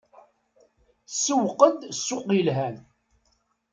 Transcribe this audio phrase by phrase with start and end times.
[1.09, 2.75] Tsewweq-d ssuq yelhan.